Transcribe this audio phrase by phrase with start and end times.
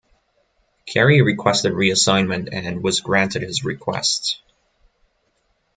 [0.87, 4.41] Kerry requested reassignment and was granted his request.